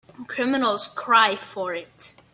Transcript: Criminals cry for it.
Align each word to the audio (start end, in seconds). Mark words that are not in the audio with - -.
Criminals 0.27 0.87
cry 0.87 1.35
for 1.35 1.75
it. 1.75 2.15